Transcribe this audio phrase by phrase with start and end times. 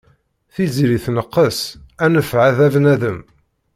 [0.53, 1.59] Tiziri tneqqes,
[2.03, 3.19] anef ɛad a bnadem.